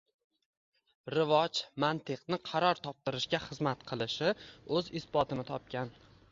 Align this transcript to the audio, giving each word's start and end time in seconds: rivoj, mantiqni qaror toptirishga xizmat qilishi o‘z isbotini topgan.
rivoj, 1.15 1.59
mantiqni 1.83 2.39
qaror 2.49 2.83
toptirishga 2.89 3.43
xizmat 3.45 3.87
qilishi 3.93 4.35
o‘z 4.79 4.93
isbotini 5.03 5.51
topgan. 5.55 5.97